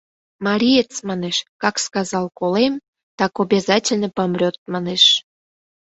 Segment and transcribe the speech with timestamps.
[0.45, 2.73] —Мариец, манеш, как сказал «колем»,
[3.19, 5.03] так обязательно помрёт, манеш.